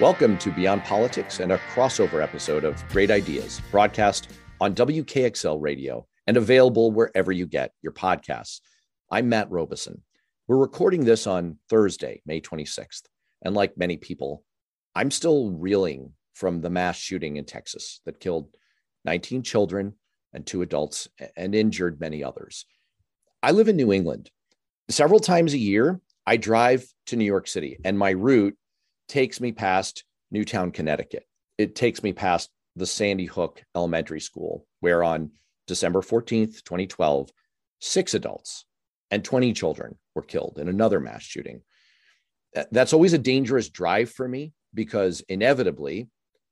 [0.00, 4.30] Welcome to Beyond Politics and a crossover episode of Great Ideas, broadcast
[4.60, 8.60] on WKXL radio and available wherever you get your podcasts.
[9.10, 10.00] I'm Matt Robison.
[10.46, 13.06] We're recording this on Thursday, May 26th.
[13.42, 14.44] And like many people,
[14.94, 18.50] I'm still reeling from the mass shooting in Texas that killed
[19.04, 19.94] 19 children
[20.32, 22.66] and two adults and injured many others.
[23.42, 24.30] I live in New England.
[24.88, 28.56] Several times a year, I drive to New York City, and my route
[29.08, 31.24] takes me past Newtown, Connecticut.
[31.56, 35.32] It takes me past the Sandy Hook Elementary School, where on
[35.66, 37.30] December 14th, 2012,
[37.80, 38.64] six adults
[39.10, 41.62] and 20 children were killed in another mass shooting.
[42.70, 46.08] That's always a dangerous drive for me because inevitably,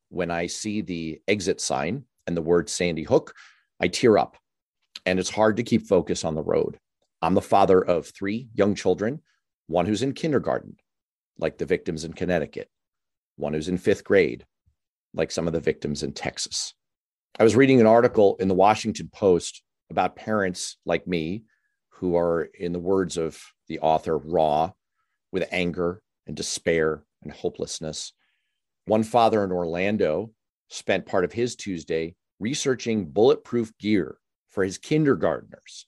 [0.08, 3.34] when I see the exit sign and the word Sandy Hook,
[3.80, 4.36] I tear up
[5.04, 6.78] and it's hard to keep focus on the road.
[7.22, 9.22] I'm the father of three young children,
[9.66, 10.76] one who's in kindergarten,
[11.38, 12.68] like the victims in Connecticut,
[13.36, 14.44] one who's in fifth grade,
[15.14, 16.74] like some of the victims in Texas.
[17.38, 21.44] I was reading an article in the Washington Post about parents like me
[21.90, 24.72] who are, in the words of the author, raw
[25.32, 28.12] with anger and despair and hopelessness.
[28.86, 30.30] One father in Orlando
[30.68, 35.86] spent part of his Tuesday researching bulletproof gear for his kindergartners.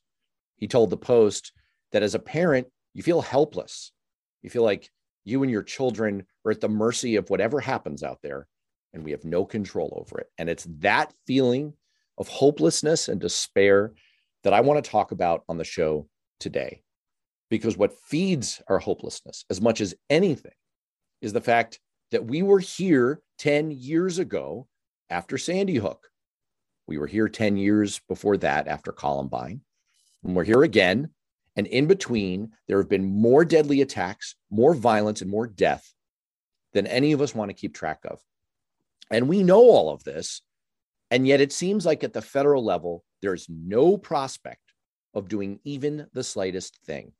[0.56, 1.52] He told the Post
[1.92, 3.92] that as a parent, you feel helpless.
[4.42, 4.90] You feel like
[5.28, 8.46] you and your children are at the mercy of whatever happens out there,
[8.92, 10.28] and we have no control over it.
[10.38, 11.74] And it's that feeling
[12.16, 13.92] of hopelessness and despair
[14.42, 16.08] that I want to talk about on the show
[16.40, 16.82] today.
[17.50, 20.52] Because what feeds our hopelessness as much as anything
[21.20, 21.78] is the fact
[22.10, 24.66] that we were here 10 years ago
[25.10, 26.08] after Sandy Hook.
[26.86, 29.60] We were here 10 years before that after Columbine.
[30.24, 31.10] And we're here again.
[31.58, 35.92] And in between, there have been more deadly attacks, more violence, and more death
[36.72, 38.20] than any of us want to keep track of.
[39.10, 40.40] And we know all of this.
[41.10, 44.72] And yet it seems like at the federal level, there's no prospect
[45.14, 47.10] of doing even the slightest thing,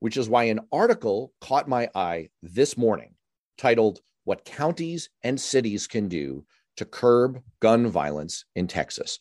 [0.00, 3.14] which is why an article caught my eye this morning
[3.58, 6.44] titled What Counties and Cities Can Do
[6.78, 9.20] to Curb Gun Violence in Texas.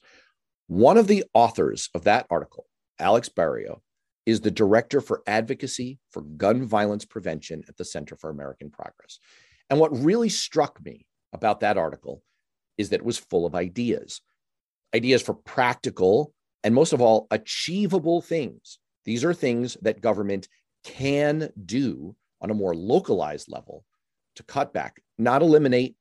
[0.65, 2.65] One of the authors of that article,
[2.97, 3.83] Alex Barrio,
[4.25, 9.19] is the director for advocacy for gun violence prevention at the Center for American Progress.
[9.69, 12.21] And what really struck me about that article
[12.77, 14.21] is that it was full of ideas
[14.93, 16.33] ideas for practical
[16.63, 18.77] and most of all, achievable things.
[19.05, 20.47] These are things that government
[20.83, 23.85] can do on a more localized level
[24.35, 25.95] to cut back, not eliminate,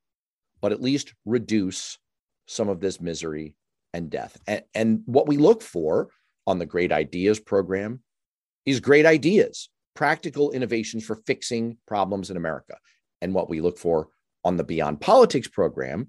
[0.61, 1.99] but at least reduce
[2.47, 3.55] some of this misery
[3.95, 4.39] and death.
[4.47, 6.09] And, and what we look for
[6.47, 8.03] on the Great Ideas program
[8.67, 12.77] is great ideas, practical innovations for fixing problems in America.
[13.21, 14.09] And what we look for
[14.45, 16.09] on the Beyond Politics program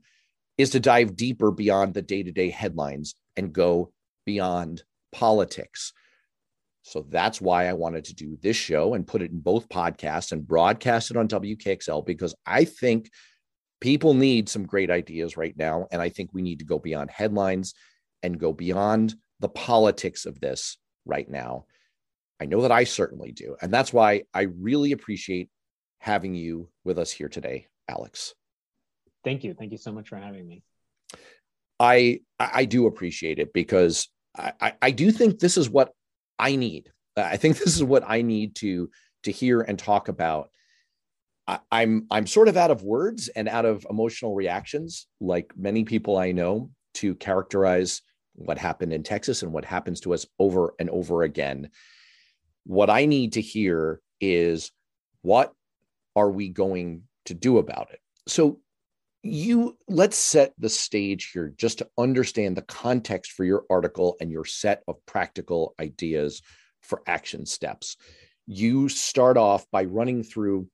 [0.58, 3.92] is to dive deeper beyond the day to day headlines and go
[4.26, 5.94] beyond politics.
[6.84, 10.32] So that's why I wanted to do this show and put it in both podcasts
[10.32, 13.10] and broadcast it on WKXL because I think
[13.80, 15.88] people need some great ideas right now.
[15.92, 17.74] And I think we need to go beyond headlines
[18.24, 21.66] and go beyond the politics of this right now.
[22.42, 23.56] I know that I certainly do.
[23.62, 25.50] And that's why I really appreciate
[26.00, 28.34] having you with us here today, Alex.
[29.24, 29.54] Thank you.
[29.54, 30.64] Thank you so much for having me.
[31.80, 35.92] I I do appreciate it because I, I do think this is what
[36.40, 36.92] I need.
[37.16, 38.90] I think this is what I need to
[39.24, 40.50] to hear and talk about.
[41.48, 45.84] I, I'm I'm sort of out of words and out of emotional reactions, like many
[45.84, 48.02] people I know, to characterize
[48.34, 51.70] what happened in Texas and what happens to us over and over again.
[52.66, 54.72] What I need to hear is
[55.22, 55.54] what
[56.16, 58.00] are we going to do about it?
[58.28, 58.60] So
[59.24, 64.32] you let's set the stage here just to understand the context for your article and
[64.32, 66.42] your set of practical ideas
[66.82, 67.98] for action steps.
[68.48, 70.68] You start off by running through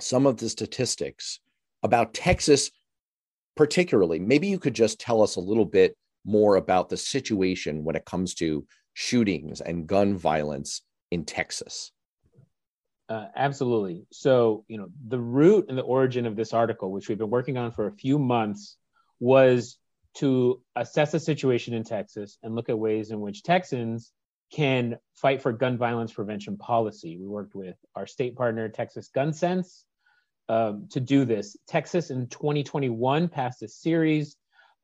[0.00, 1.40] some of the statistics
[1.82, 2.70] about Texas,
[3.56, 4.18] particularly.
[4.18, 8.04] Maybe you could just tell us a little bit more about the situation when it
[8.04, 10.82] comes to shootings and gun violence
[11.14, 11.92] in Texas.
[13.08, 14.06] Uh, absolutely.
[14.12, 17.56] So, you know, the root and the origin of this article, which we've been working
[17.56, 18.76] on for a few months,
[19.20, 19.78] was
[20.16, 24.12] to assess the situation in Texas and look at ways in which Texans
[24.52, 27.18] can fight for gun violence prevention policy.
[27.18, 29.84] We worked with our state partner, Texas Gun Sense,
[30.48, 31.56] um, to do this.
[31.66, 34.36] Texas in 2021 passed a series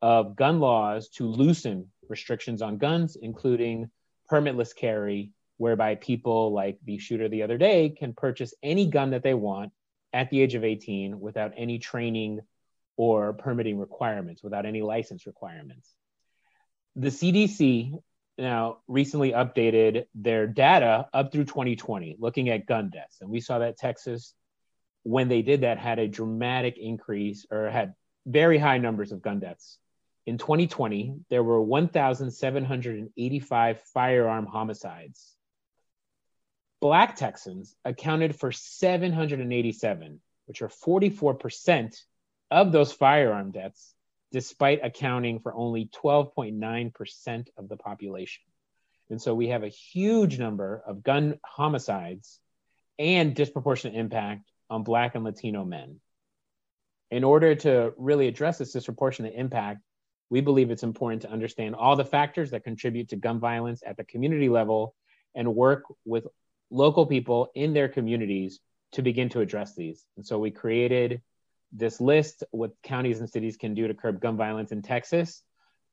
[0.02, 3.90] of gun laws to loosen restrictions on guns, including
[4.30, 9.22] permitless carry whereby people like the shooter the other day can purchase any gun that
[9.22, 9.70] they want
[10.10, 12.40] at the age of 18 without any training
[12.96, 15.94] or permitting requirements, without any license requirements.
[16.96, 17.92] The CDC
[18.38, 23.18] now recently updated their data up through 2020, looking at gun deaths.
[23.20, 24.32] And we saw that Texas,
[25.02, 27.92] when they did that, had a dramatic increase or had
[28.24, 29.76] very high numbers of gun deaths.
[30.24, 35.36] In 2020, there were 1,785 firearm homicides.
[36.80, 42.02] Black Texans accounted for 787, which are 44%
[42.50, 43.94] of those firearm deaths
[44.32, 48.42] despite accounting for only 12.9% of the population.
[49.10, 52.38] And so we have a huge number of gun homicides
[52.98, 56.00] and disproportionate impact on Black and Latino men.
[57.10, 59.80] In order to really address this disproportionate impact,
[60.30, 63.96] we believe it's important to understand all the factors that contribute to gun violence at
[63.96, 64.94] the community level
[65.34, 66.28] and work with
[66.70, 68.60] local people in their communities
[68.92, 70.04] to begin to address these.
[70.16, 71.22] And so we created
[71.72, 75.42] this list what counties and cities can do to curb gun violence in Texas.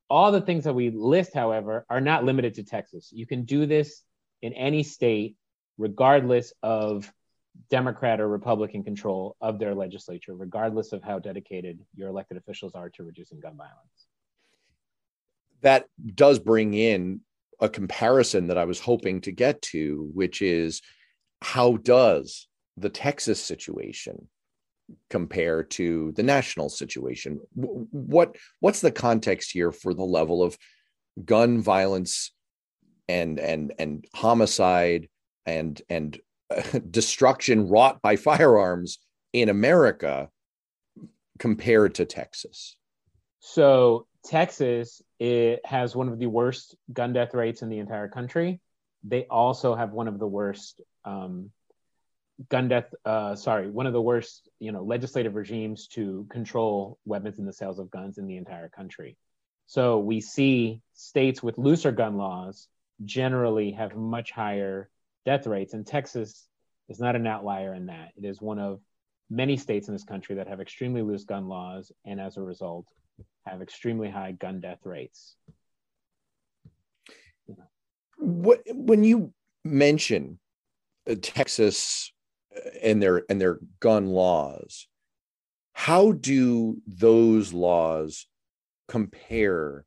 [0.10, 3.10] All the things that we list, however, are not limited to Texas.
[3.12, 4.02] You can do this
[4.42, 5.36] in any state,
[5.78, 7.12] regardless of
[7.70, 12.90] Democrat or Republican control of their legislature, regardless of how dedicated your elected officials are
[12.92, 14.08] to reducing gun violence.
[15.62, 17.22] That does bring in
[17.60, 20.82] a comparison that I was hoping to get to, which is
[21.42, 24.28] how does the Texas situation
[25.10, 27.40] compare to the national situation?
[27.54, 30.58] What what's the context here for the level of
[31.26, 32.32] gun violence
[33.08, 35.10] and and and homicide
[35.46, 36.20] and and
[36.50, 39.00] uh, destruction wrought by firearms
[39.34, 40.30] in america
[41.40, 42.78] compared to texas?
[43.40, 48.60] So texas it has one of the worst gun death rates in the entire country.
[49.04, 51.52] They also have one of the worst um,
[52.50, 57.40] gun death uh, sorry one of the worst you know legislative regimes to control weapons
[57.40, 59.18] and the sales of guns in the entire country.
[59.66, 62.68] So we see states with looser gun laws
[63.06, 64.90] generally have much higher
[65.26, 66.48] death rates and texas
[66.90, 68.12] is not an outlier in that.
[68.16, 68.80] It is one of
[69.30, 72.86] many states in this country that have extremely loose gun laws and as a result
[73.46, 75.36] have extremely high gun death rates.
[78.18, 79.34] What when you
[79.64, 80.40] mention
[81.10, 82.12] uh, texas
[82.82, 84.88] and their and their gun laws
[85.74, 88.26] how do those laws
[88.88, 89.86] compare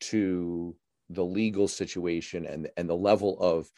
[0.00, 0.74] to
[1.10, 3.70] the legal situation and and the level of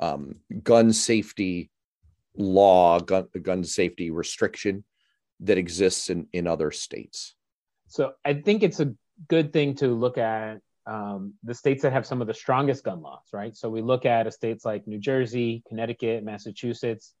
[0.00, 1.70] um, gun safety
[2.36, 4.84] law gun, gun safety restriction
[5.40, 7.36] that exists in in other states
[7.94, 8.92] so i think it's a
[9.28, 13.00] good thing to look at um, the states that have some of the strongest gun
[13.00, 17.14] laws right so we look at states like new jersey connecticut massachusetts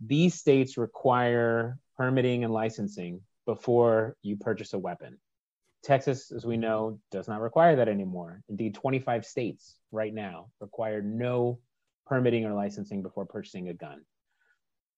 [0.00, 5.18] these states require permitting and licensing before you purchase a weapon.
[5.82, 8.42] Texas, as we know, does not require that anymore.
[8.48, 11.60] Indeed, 25 states right now require no
[12.06, 14.02] permitting or licensing before purchasing a gun.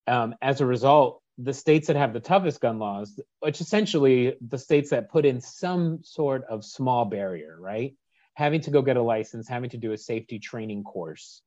[0.06, 4.58] Um, as a result, the states that have the toughest gun laws, which essentially the
[4.58, 7.94] states that put in some sort of small barrier, right?
[8.34, 11.42] Having to go get a license, having to do a safety training course,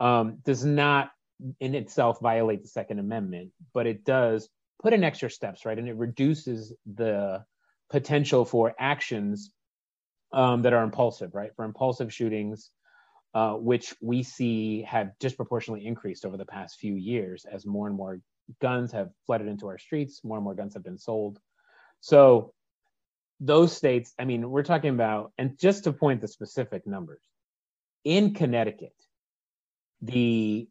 [0.00, 1.10] um, does not
[1.60, 4.48] in itself violate the Second Amendment, but it does
[4.82, 5.78] put in extra steps, right?
[5.78, 7.44] And it reduces the
[7.90, 9.50] potential for actions
[10.32, 11.54] um, that are impulsive, right?
[11.54, 12.70] For impulsive shootings,
[13.34, 17.96] uh, which we see have disproportionately increased over the past few years as more and
[17.96, 18.20] more
[18.60, 21.38] guns have flooded into our streets, more and more guns have been sold.
[22.00, 22.52] So
[23.40, 27.22] those states, I mean, we're talking about, and just to point the specific numbers,
[28.04, 28.94] in Connecticut,
[30.00, 30.68] the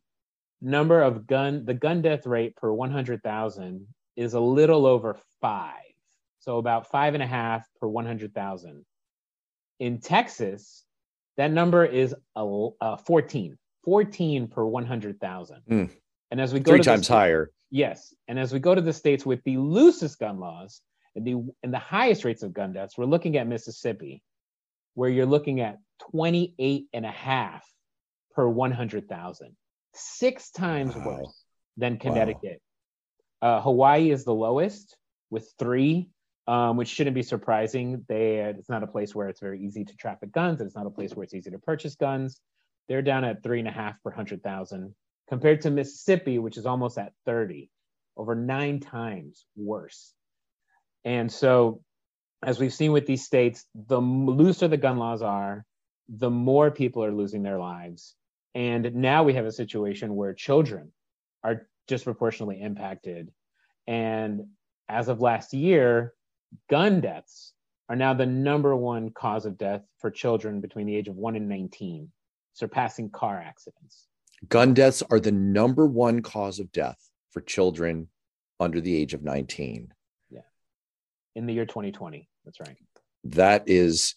[0.61, 5.73] number of gun the gun death rate per 100,000 is a little over five,
[6.39, 8.85] so about five and a half per 100,000.
[9.79, 10.85] In Texas,
[11.37, 15.61] that number is a, a 14, 14 per 100,000.
[15.69, 15.89] Mm.
[16.31, 19.25] And as we go three times higher, yes, and as we go to the states
[19.25, 20.81] with the loosest gun laws
[21.15, 24.21] and the and the highest rates of gun deaths, we're looking at Mississippi,
[24.93, 25.77] where you're looking at
[26.11, 27.65] 28 and a half
[28.35, 29.55] per 100,000
[29.95, 31.05] six times wow.
[31.05, 31.43] worse
[31.77, 32.61] than Connecticut.
[33.41, 33.57] Wow.
[33.57, 34.95] Uh, Hawaii is the lowest
[35.29, 36.09] with three,
[36.47, 38.05] um, which shouldn't be surprising.
[38.07, 40.85] They it's not a place where it's very easy to traffic guns, and it's not
[40.85, 42.39] a place where it's easy to purchase guns.
[42.87, 44.93] They're down at three and a half per hundred thousand,
[45.29, 47.69] compared to Mississippi, which is almost at thirty,
[48.17, 50.13] over nine times worse.
[51.03, 51.81] And so,
[52.43, 55.65] as we've seen with these states, the looser the gun laws are,
[56.09, 58.15] the more people are losing their lives
[58.55, 60.93] and now we have a situation where children
[61.43, 63.31] are disproportionately impacted
[63.87, 64.45] And
[64.89, 66.13] as of last year,
[66.69, 67.53] gun deaths
[67.89, 71.35] are now the number one cause of death for children between the age of 1
[71.35, 72.11] and 19,
[72.53, 74.07] surpassing car accidents.
[74.47, 76.97] Gun deaths are the number one cause of death
[77.31, 78.09] for children
[78.59, 79.93] under the age of 19.
[80.29, 80.41] Yeah.
[81.35, 82.27] In the year 2020.
[82.43, 82.77] That's right.
[83.25, 84.15] That is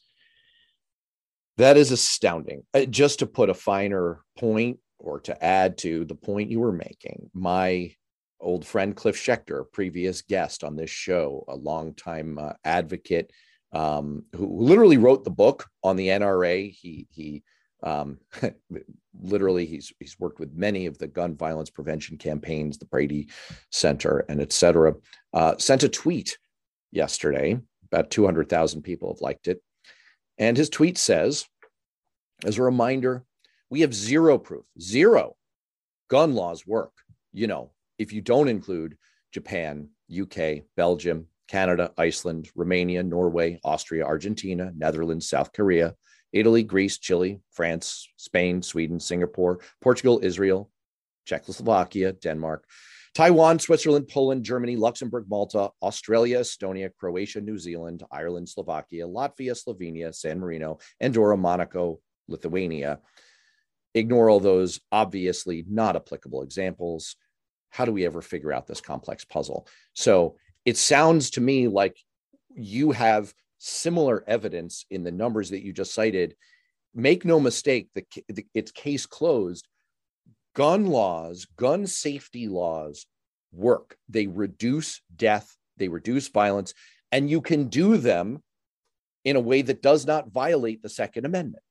[1.57, 2.63] that is astounding.
[2.73, 6.73] Uh, just to put a finer point or to add to the point you were
[6.73, 7.93] making, my
[8.41, 13.33] old friend Cliff Schecter, previous guest on this show, a longtime uh, advocate
[13.73, 16.71] um, who literally wrote the book on the NRA.
[16.71, 17.43] He he
[17.83, 18.19] um,
[19.21, 23.29] literally he's he's worked with many of the gun violence prevention campaigns, the Brady
[23.71, 24.95] Center, and et cetera.
[25.33, 26.39] Uh, sent a tweet
[26.91, 27.59] yesterday.
[27.91, 29.63] About two hundred thousand people have liked it,
[30.37, 31.47] and his tweet says,
[32.45, 33.25] as a reminder,
[33.71, 35.37] we have zero proof, zero
[36.09, 36.93] gun laws work.
[37.33, 38.97] You know, if you don't include
[39.33, 45.95] Japan, UK, Belgium, Canada, Iceland, Romania, Norway, Austria, Argentina, Netherlands, South Korea,
[46.33, 50.71] Italy, Greece, Chile, France, Spain, Sweden, Singapore, Portugal, Israel,
[51.27, 52.65] Czechoslovakia, Denmark,
[53.15, 60.15] Taiwan, Switzerland, Poland, Germany, Luxembourg, Malta, Australia, Estonia, Croatia, New Zealand, Ireland, Slovakia, Latvia, Slovenia,
[60.15, 63.01] San Marino, Andorra, Monaco, Lithuania.
[63.95, 67.17] Ignore all those obviously not applicable examples.
[67.71, 69.67] How do we ever figure out this complex puzzle?
[69.95, 71.97] So it sounds to me like
[72.55, 76.35] you have similar evidence in the numbers that you just cited.
[76.95, 79.69] Make no mistake, the, the, it's case closed.
[80.55, 83.07] Gun laws, gun safety laws
[83.53, 83.97] work.
[84.09, 86.75] They reduce death, they reduce violence,
[87.13, 88.43] and you can do them
[89.25, 91.63] in a way that does not violate the Second Amendment.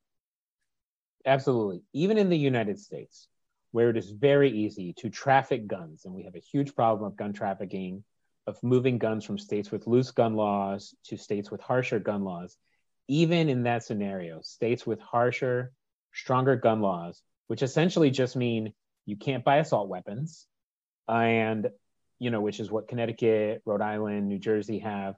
[1.25, 1.82] Absolutely.
[1.94, 3.27] Even in the United States,
[3.72, 7.17] where it is very easy to traffic guns, and we have a huge problem of
[7.17, 8.03] gun trafficking,
[8.48, 12.58] of moving guns from states with loose gun laws to states with harsher gun laws.
[13.10, 15.72] Even in that scenario, states with harsher,
[16.13, 18.74] stronger gun laws, which essentially just mean
[19.06, 20.48] you can't buy assault weapons,
[21.08, 21.70] and
[22.20, 25.16] you know, which is what Connecticut, Rhode Island, New Jersey have,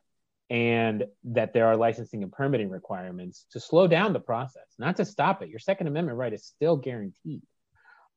[0.49, 5.05] and that there are licensing and permitting requirements to slow down the process, not to
[5.05, 5.49] stop it.
[5.49, 7.41] Your Second Amendment right is still guaranteed.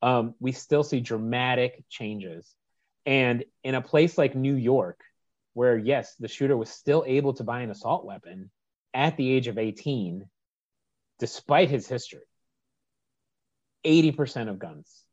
[0.03, 2.55] Um, we still see dramatic changes.
[3.05, 5.01] And in a place like New York,
[5.55, 8.51] where yes, the shooter was still able to buy an assault weapon
[8.95, 10.27] at the age of 18,
[11.19, 12.27] despite his history,
[13.85, 15.05] 80% of guns,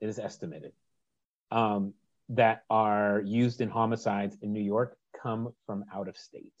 [0.00, 0.72] it is estimated,
[1.50, 1.94] um,
[2.30, 6.52] that are used in homicides in New York come from out of state.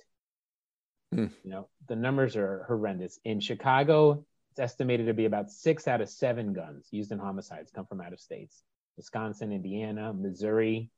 [1.14, 1.30] Mm.
[1.44, 3.18] You know, the numbers are horrendous.
[3.24, 7.70] In Chicago, it's estimated to be about six out of seven guns used in homicides
[7.70, 8.62] come from out of states.
[8.96, 10.90] Wisconsin, Indiana, Missouri,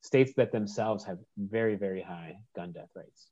[0.00, 3.28] states that themselves have very, very high gun death rates.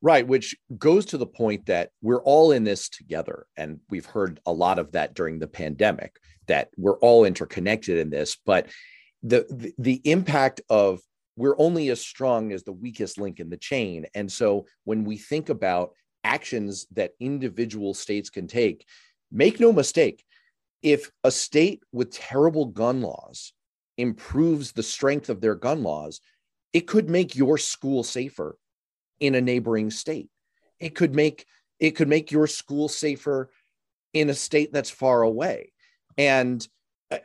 [0.00, 3.46] Right, which goes to the point that we're all in this together.
[3.56, 8.08] And we've heard a lot of that during the pandemic, that we're all interconnected in
[8.08, 8.36] this.
[8.46, 8.68] But
[9.22, 11.00] the, the, the impact of
[11.36, 14.06] we're only as strong as the weakest link in the chain.
[14.14, 15.90] And so when we think about
[16.24, 18.84] actions that individual states can take,
[19.30, 20.24] make no mistake,
[20.82, 23.52] if a state with terrible gun laws
[23.96, 26.20] improves the strength of their gun laws,
[26.72, 28.56] it could make your school safer
[29.20, 30.28] in a neighboring state.
[30.78, 31.46] It could make
[31.80, 33.50] it could make your school safer
[34.12, 35.72] in a state that's far away.
[36.16, 36.66] And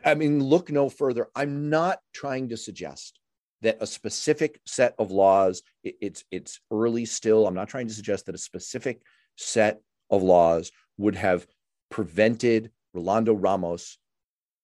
[0.05, 1.27] I mean, look no further.
[1.36, 3.19] I'm not trying to suggest
[3.63, 7.93] that a specific set of laws it, it's it's early still i'm not trying to
[7.93, 9.01] suggest that a specific
[9.38, 9.81] set
[10.12, 11.48] of laws would have
[11.89, 13.97] prevented rolando ramos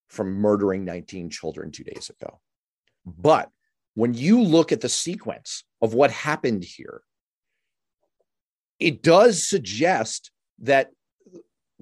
[0.08, 2.40] from murdering 19 children two days ago.
[3.06, 3.50] But
[3.96, 7.02] when you look at the sequence of what happened here
[8.80, 10.90] it does suggest that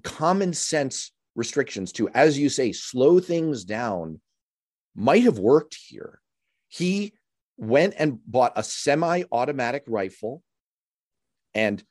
[0.04, 4.20] common sense restrictions to as you say slow things down
[4.96, 6.20] might have worked here.
[6.68, 7.14] He
[7.58, 10.44] went and bought a semi automatic rifle
[11.54, 11.84] and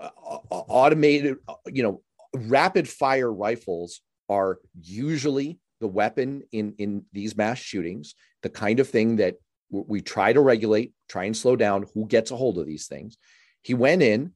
[0.00, 2.02] uh, uh, automated, uh, you know,
[2.34, 8.88] rapid fire rifles are usually the weapon in, in these mass shootings, the kind of
[8.88, 9.36] thing that
[9.70, 13.16] we try to regulate, try and slow down who gets a hold of these things.
[13.62, 14.32] He went in,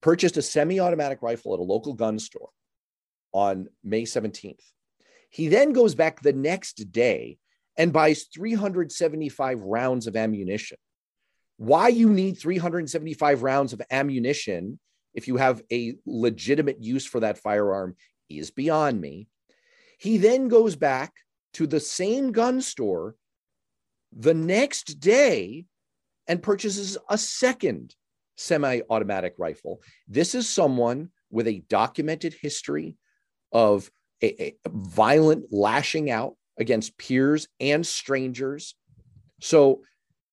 [0.00, 2.50] purchased a semi automatic rifle at a local gun store
[3.32, 4.60] on May 17th.
[5.30, 7.38] He then goes back the next day
[7.76, 10.78] and buys 375 rounds of ammunition.
[11.56, 14.78] Why you need 375 rounds of ammunition
[15.14, 17.96] if you have a legitimate use for that firearm
[18.28, 19.28] is beyond me.
[19.98, 21.12] He then goes back
[21.54, 23.14] to the same gun store
[24.12, 25.66] the next day
[26.26, 27.94] and purchases a second
[28.36, 29.80] semi automatic rifle.
[30.08, 32.96] This is someone with a documented history
[33.52, 33.90] of
[34.22, 38.74] a, a violent lashing out against peers and strangers.
[39.40, 39.82] So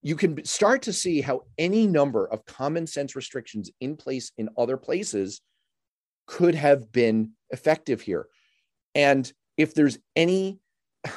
[0.01, 4.49] you can start to see how any number of common sense restrictions in place in
[4.57, 5.41] other places
[6.25, 8.27] could have been effective here.
[8.95, 10.59] And if there's any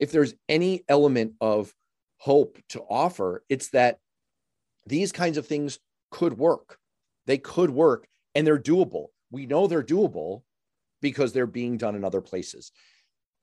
[0.00, 1.72] if there's any element of
[2.16, 3.98] hope to offer, it's that
[4.86, 5.78] these kinds of things
[6.10, 6.78] could work.
[7.26, 9.08] They could work and they're doable.
[9.30, 10.42] We know they're doable
[11.00, 12.72] because they're being done in other places.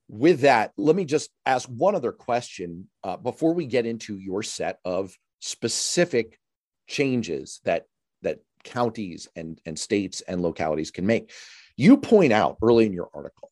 [0.10, 4.42] With that, let me just ask one other question uh, before we get into your
[4.42, 6.40] set of specific
[6.88, 7.86] changes that
[8.24, 11.32] that counties and, and states and localities can make.
[11.78, 13.52] You point out early in your article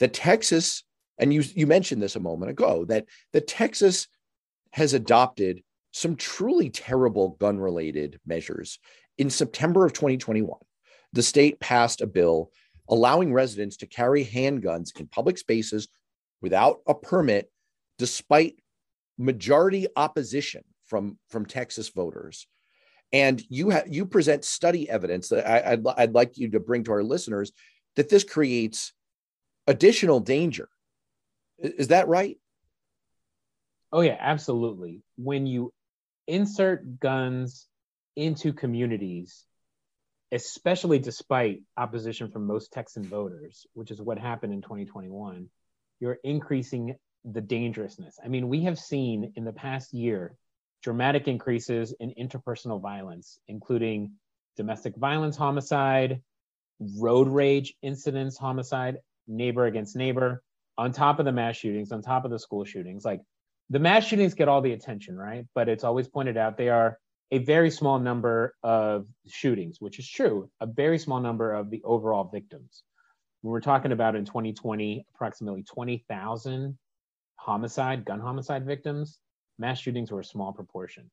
[0.00, 0.82] that Texas,
[1.18, 4.08] and you, you mentioned this a moment ago, that, that Texas
[4.72, 5.62] has adopted
[5.92, 8.80] some truly terrible gun related measures.
[9.18, 10.58] In September of 2021,
[11.12, 12.50] the state passed a bill
[12.88, 15.88] allowing residents to carry handguns in public spaces
[16.40, 17.50] without a permit,
[17.98, 18.56] despite
[19.18, 22.46] majority opposition from, from Texas voters.
[23.12, 26.84] And you have you present study evidence that I, I'd, I'd like you to bring
[26.84, 27.52] to our listeners
[27.96, 28.92] that this creates
[29.66, 30.68] additional danger.
[31.58, 32.38] Is that right?
[33.92, 35.02] Oh yeah, absolutely.
[35.16, 35.72] When you
[36.26, 37.68] insert guns
[38.16, 39.44] into communities,
[40.34, 45.48] especially despite opposition from most Texan voters, which is what happened in 2021,
[46.00, 48.18] you're increasing the dangerousness.
[48.22, 50.36] I mean, we have seen in the past year
[50.82, 54.14] dramatic increases in interpersonal violence, including
[54.56, 56.20] domestic violence, homicide,
[56.98, 58.98] road rage incidents, homicide,
[59.28, 60.42] neighbor against neighbor,
[60.76, 63.04] on top of the mass shootings, on top of the school shootings.
[63.04, 63.20] Like
[63.70, 65.46] the mass shootings get all the attention, right?
[65.54, 66.98] But it's always pointed out they are
[67.34, 71.82] a very small number of shootings, which is true, a very small number of the
[71.82, 72.84] overall victims.
[73.42, 76.78] When we're talking about in 2020, approximately 20,000
[77.34, 79.18] homicide, gun homicide victims,
[79.58, 81.10] mass shootings were a small proportion.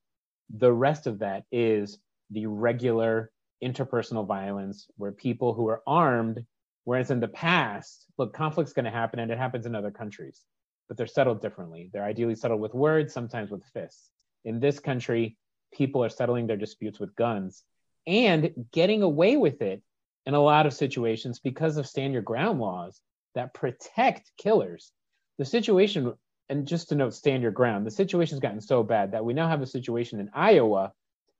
[0.58, 1.98] The rest of that is
[2.30, 6.46] the regular interpersonal violence where people who are armed,
[6.84, 10.44] whereas in the past, look, conflict's going to happen and it happens in other countries
[10.88, 11.88] but they're settled differently.
[11.90, 14.10] They're ideally settled with words, sometimes with fists.
[14.44, 15.38] In this country,
[15.72, 17.62] people are settling their disputes with guns
[18.06, 19.82] and getting away with it
[20.26, 23.00] in a lot of situations because of stand your ground laws
[23.34, 24.92] that protect killers.
[25.38, 26.12] The situation,
[26.48, 29.48] and just to note, stand your ground, the situation's gotten so bad that we now
[29.48, 30.92] have a situation in Iowa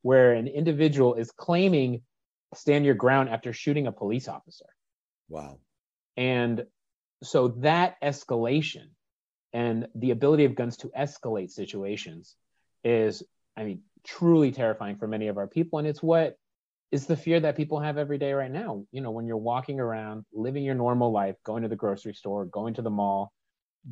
[0.03, 2.03] where an individual is claiming
[2.55, 4.66] stand your ground after shooting a police officer.
[5.29, 5.59] Wow.
[6.16, 6.66] And
[7.23, 8.88] so that escalation
[9.53, 12.37] and the ability of guns to escalate situations
[12.85, 13.23] is
[13.57, 15.78] i mean truly terrifying for many of our people.
[15.78, 16.36] And it's what
[16.90, 18.84] is the fear that people have every day right now.
[18.92, 22.44] You know when you're walking around living your normal life going to the grocery store
[22.44, 23.32] going to the mall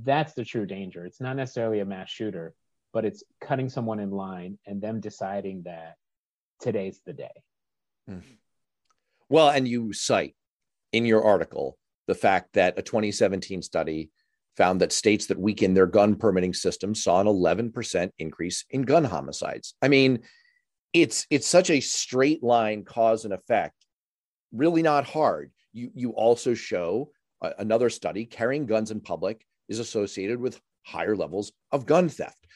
[0.05, 1.05] that's the true danger.
[1.05, 2.55] It's not necessarily a mass shooter
[2.93, 5.95] but it's cutting someone in line and them deciding that
[6.61, 7.31] today's the day.
[8.09, 8.23] Mm.
[9.29, 10.35] well and you cite
[10.93, 14.11] in your article the fact that a 2017 study
[14.57, 19.05] found that states that weakened their gun permitting system saw an 11% increase in gun
[19.05, 19.75] homicides.
[19.81, 20.21] I mean,
[20.93, 23.77] it's it's such a straight line cause and effect.
[24.53, 25.53] Really not hard.
[25.73, 31.17] You you also show uh, another study carrying guns in public is associated with higher
[31.17, 32.47] levels of gun theft.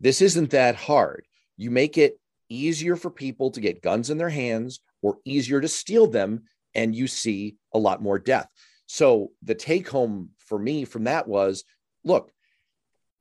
[0.00, 1.26] This isn't that hard.
[1.56, 5.68] You make it easier for people to get guns in their hands or easier to
[5.68, 8.48] steal them and you see a lot more death.
[8.86, 11.64] So the take home for me from that was
[12.04, 12.30] look,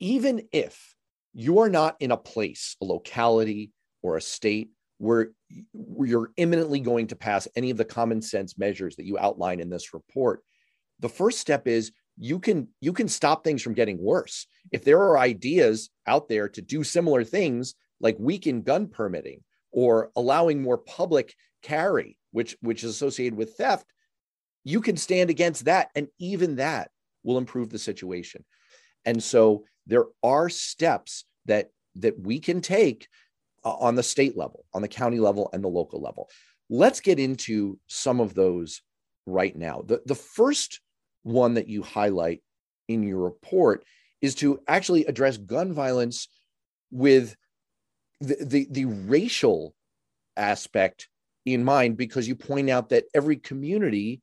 [0.01, 0.93] even if
[1.33, 5.29] you are not in a place, a locality, or a state where
[6.03, 9.69] you're imminently going to pass any of the common sense measures that you outline in
[9.69, 10.43] this report,
[10.99, 14.45] the first step is you can you can stop things from getting worse.
[14.73, 19.41] If there are ideas out there to do similar things like weaken gun permitting
[19.71, 23.85] or allowing more public carry, which which is associated with theft,
[24.65, 25.91] you can stand against that.
[25.95, 26.91] And even that
[27.23, 28.43] will improve the situation.
[29.05, 33.07] And so there are steps that that we can take
[33.65, 36.29] uh, on the state level, on the county level, and the local level.
[36.69, 38.81] Let's get into some of those
[39.25, 39.83] right now.
[39.85, 40.79] The, the first
[41.23, 42.41] one that you highlight
[42.87, 43.83] in your report
[44.21, 46.27] is to actually address gun violence
[46.91, 47.35] with
[48.19, 49.73] the, the, the racial
[50.37, 51.09] aspect
[51.45, 54.21] in mind because you point out that every community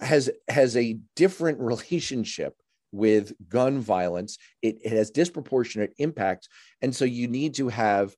[0.00, 2.54] has has a different relationship
[2.92, 4.38] with gun violence.
[4.62, 6.48] It, it has disproportionate impacts.
[6.82, 8.14] And so you need to have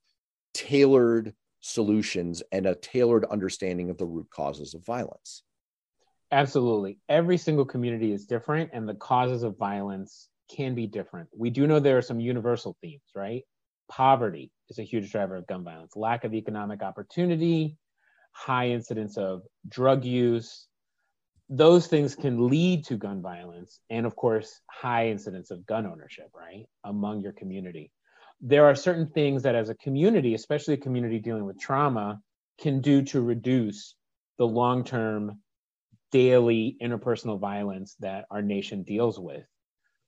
[0.54, 5.42] tailored solutions and a tailored understanding of the root causes of violence.
[6.30, 6.98] Absolutely.
[7.08, 11.28] Every single community is different, and the causes of violence can be different.
[11.36, 13.42] We do know there are some universal themes, right?
[13.90, 17.78] Poverty is a huge driver of gun violence, lack of economic opportunity,
[18.32, 20.67] high incidence of drug use.
[21.50, 26.30] Those things can lead to gun violence, and of course, high incidence of gun ownership,
[26.34, 27.90] right, among your community.
[28.40, 32.20] There are certain things that, as a community, especially a community dealing with trauma,
[32.60, 33.94] can do to reduce
[34.36, 35.40] the long term
[36.12, 39.44] daily interpersonal violence that our nation deals with.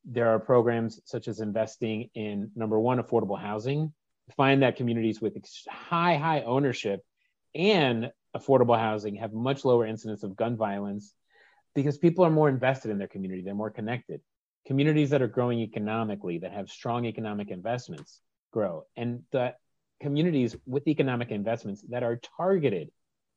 [0.04, 3.92] There are programs such as investing in number one, affordable housing.
[4.36, 5.36] Find that communities with
[5.68, 7.02] high, high ownership
[7.54, 11.14] and affordable housing have much lower incidence of gun violence
[11.74, 14.20] because people are more invested in their community, they're more connected.
[14.66, 18.20] Communities that are growing economically, that have strong economic investments,
[18.52, 18.84] grow.
[18.96, 19.54] And the
[20.00, 22.90] communities with economic investments that are targeted,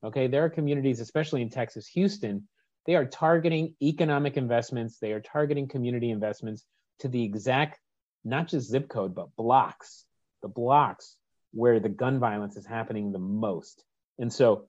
[0.04, 2.48] okay, there are communities, especially in Texas, Houston,
[2.86, 6.66] they are targeting economic investments, they are targeting community investments
[7.00, 7.80] to the exact,
[8.26, 10.06] not just zip code, but blocks,
[10.42, 11.16] the blocks
[11.54, 13.84] where the gun violence is happening the most.
[14.20, 14.68] And so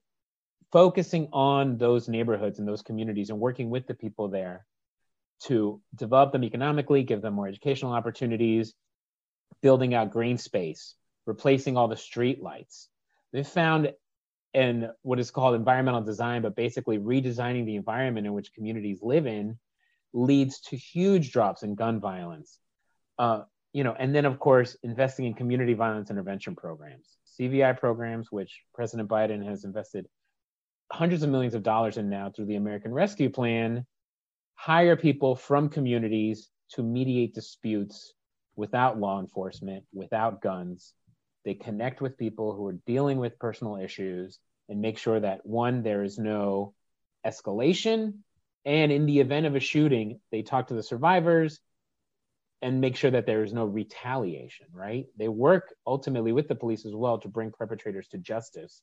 [0.75, 4.67] focusing on those neighborhoods and those communities and working with the people there
[5.41, 8.75] to develop them economically, give them more educational opportunities,
[9.63, 12.89] building out green space, replacing all the street lights.
[13.33, 13.93] They found
[14.53, 19.29] in what is called environmental design, but basically redesigning the environment in which communities live
[19.29, 19.57] in
[20.13, 22.59] leads to huge drops in gun violence.
[23.17, 28.33] Uh, you know, and then of course, investing in community violence intervention programs, CVI programs,
[28.33, 30.09] which President Biden has invested
[30.91, 33.87] hundreds of millions of dollars in now through the American Rescue Plan,
[34.55, 38.13] hire people from communities to mediate disputes
[38.57, 40.95] without law enforcement, without guns,
[41.45, 45.83] they connect with people who are dealing with personal issues and make sure that one,
[45.83, 46.75] there is no
[47.27, 48.15] escalation.
[48.65, 51.61] And in the event of a shooting, they talk to the survivors
[52.63, 55.07] and make sure that there is no retaliation, right?
[55.19, 58.81] They work ultimately with the police as well to bring perpetrators to justice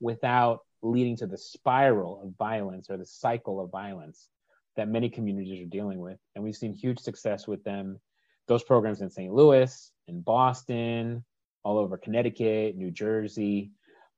[0.00, 4.28] without leading to the spiral of violence or the cycle of violence
[4.76, 6.18] that many communities are dealing with.
[6.34, 8.00] And we've seen huge success with them,
[8.48, 9.32] those programs in St.
[9.32, 11.24] Louis, in Boston,
[11.62, 13.72] all over Connecticut, New Jersey,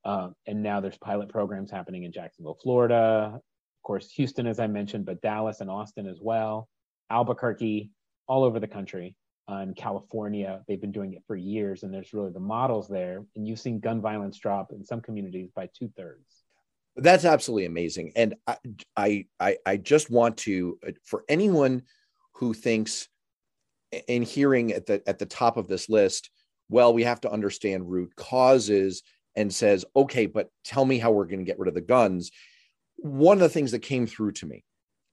[0.04, 4.66] uh, and now there's pilot programs happening in Jacksonville, Florida, of course, Houston, as I
[4.66, 6.68] mentioned, but Dallas and Austin as well,
[7.10, 7.90] Albuquerque,
[8.28, 9.16] all over the country.
[9.50, 13.24] Uh, in California, they've been doing it for years, and there's really the models there.
[13.34, 16.44] And you've seen gun violence drop in some communities by two thirds.
[16.96, 18.34] That's absolutely amazing, and
[18.96, 21.82] I, I, I just want to, for anyone
[22.34, 23.08] who thinks,
[24.08, 26.30] in hearing at the at the top of this list,
[26.68, 29.02] well, we have to understand root causes
[29.36, 32.30] and says, okay, but tell me how we're going to get rid of the guns.
[32.96, 34.64] One of the things that came through to me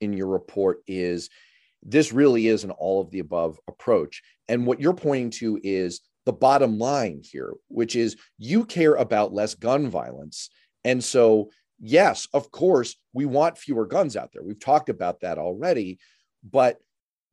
[0.02, 1.30] in your report is
[1.84, 4.22] this really is an all of the above approach.
[4.48, 9.34] And what you're pointing to is the bottom line here, which is you care about
[9.34, 10.50] less gun violence.
[10.84, 14.44] And so, yes, of course, we want fewer guns out there.
[14.44, 16.00] We've talked about that already.
[16.44, 16.78] But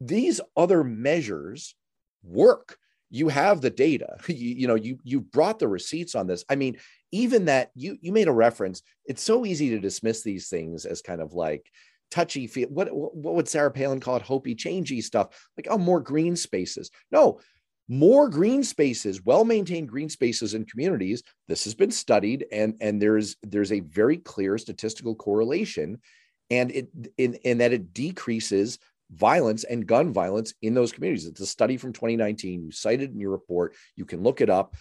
[0.01, 1.75] these other measures
[2.23, 2.77] work
[3.11, 6.57] you have the data you, you know you you brought the receipts on this i
[6.57, 6.77] mean
[7.13, 11.03] even that you you made a reference it's so easy to dismiss these things as
[11.03, 11.71] kind of like
[12.11, 16.01] touchy feel what what would sarah palin call it hopey changey stuff like oh more
[16.01, 17.41] green spaces no
[17.89, 23.01] more green spaces well maintained green spaces in communities this has been studied and and
[23.01, 26.01] there's there's a very clear statistical correlation
[26.51, 26.89] and it
[27.19, 28.79] in, in that it decreases
[29.11, 31.27] violence and gun violence in those communities.
[31.27, 32.65] It's a study from 2019.
[32.65, 33.75] You cited in your report.
[33.95, 34.75] You can look it up.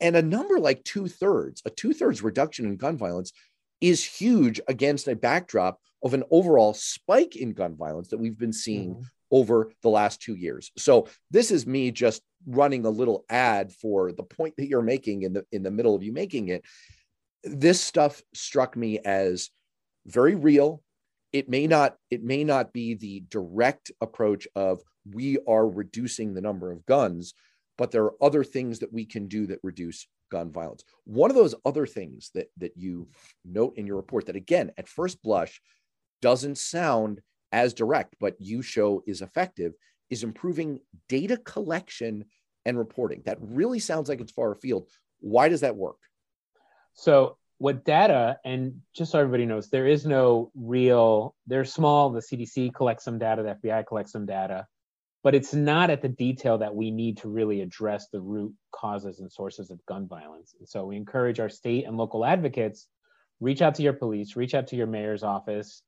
[0.00, 3.32] And a number like two thirds, a two thirds reduction in gun violence
[3.80, 8.52] is huge against a backdrop of an overall spike in gun violence that we've been
[8.52, 9.02] seeing mm-hmm.
[9.30, 10.70] over the last two years.
[10.76, 15.22] So this is me just running a little ad for the point that you're making
[15.22, 16.64] in the in the middle of you making it.
[17.44, 19.50] This stuff struck me as
[20.06, 20.82] very real,
[21.32, 26.40] it may not it may not be the direct approach of we are reducing the
[26.40, 27.34] number of guns
[27.78, 31.36] but there are other things that we can do that reduce gun violence one of
[31.36, 33.08] those other things that that you
[33.44, 35.60] note in your report that again at first blush
[36.22, 37.20] doesn't sound
[37.52, 39.72] as direct but you show is effective
[40.08, 42.24] is improving data collection
[42.66, 43.22] and reporting.
[43.24, 44.88] That really sounds like it's far afield.
[45.20, 45.98] Why does that work?
[46.94, 52.20] So what data and just so everybody knows there is no real they're small the
[52.20, 54.66] cdc collects some data the fbi collects some data
[55.22, 59.20] but it's not at the detail that we need to really address the root causes
[59.20, 60.54] and sources of gun violence.
[60.58, 62.86] And so we encourage our state and local advocates
[63.40, 65.82] reach out to your police, reach out to your mayor's office,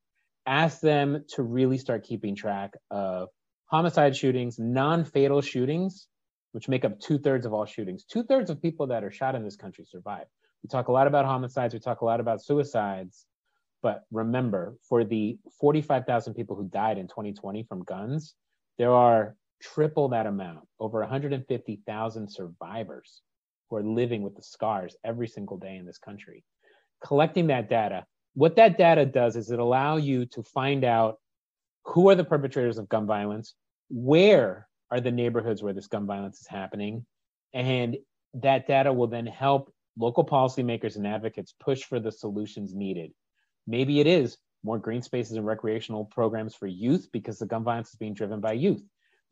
[0.46, 3.28] ask them to really start keeping track of
[3.66, 6.08] homicide shootings, non-fatal shootings,
[6.52, 8.04] which make up two thirds of all shootings.
[8.04, 10.26] Two thirds of people that are shot in this country survive.
[10.62, 13.26] We talk a lot about homicides, we talk a lot about suicides,
[13.82, 18.34] but remember, for the 45,000 people who died in 2020 from guns,
[18.78, 23.22] there are triple that amount, over 150,000 survivors
[23.68, 26.44] who are living with the scars every single day in this country.
[27.04, 31.18] Collecting that data, what that data does is it allow you to find out
[31.84, 33.54] who are the perpetrators of gun violence,
[33.90, 37.04] where are the neighborhoods where this gun violence is happening,
[37.52, 37.96] and
[38.34, 43.12] that data will then help local policymakers and advocates push for the solutions needed.
[43.66, 47.90] Maybe it is more green spaces and recreational programs for youth because the gun violence
[47.90, 48.82] is being driven by youth.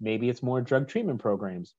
[0.00, 1.74] Maybe it's more drug treatment programs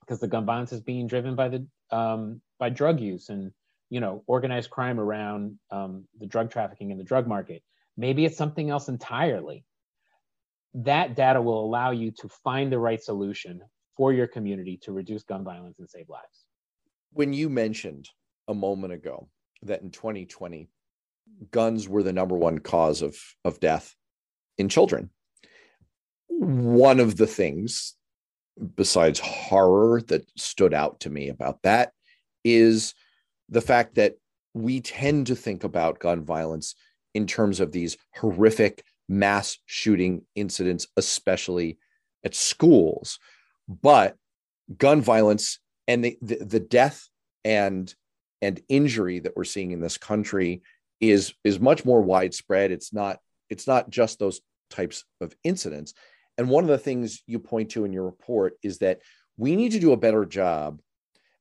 [0.00, 3.52] because the gun violence is being driven by the um, by drug use and
[3.90, 7.62] you know organized crime around um, the drug trafficking and the drug market.
[7.96, 9.64] Maybe it's something else entirely.
[10.74, 13.62] That data will allow you to find the right solution
[13.96, 16.46] for your community to reduce gun violence and save lives.
[17.12, 18.08] When you mentioned
[18.48, 19.28] a moment ago
[19.62, 20.68] that in 2020
[21.50, 23.94] guns were the number one cause of of death
[24.58, 25.10] in children.
[26.28, 27.94] One of the things
[28.76, 31.92] besides horror that stood out to me about that
[32.44, 32.94] is
[33.48, 34.14] the fact that
[34.54, 36.74] we tend to think about gun violence
[37.14, 41.78] in terms of these horrific mass shooting incidents, especially
[42.24, 43.18] at schools.
[43.68, 44.16] But
[44.76, 47.08] gun violence and the, the, the death
[47.44, 47.94] and
[48.40, 50.62] and injury that we're seeing in this country
[51.00, 53.18] is is much more widespread it's not
[53.50, 55.92] it's not just those types of incidents
[56.38, 59.00] and one of the things you point to in your report is that
[59.36, 60.80] we need to do a better job